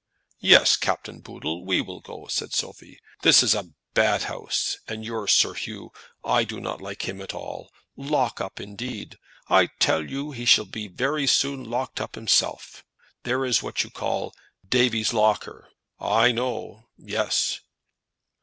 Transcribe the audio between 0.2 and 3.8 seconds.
"Yes, Captain Booddle, we will go," said Sophie. "This is a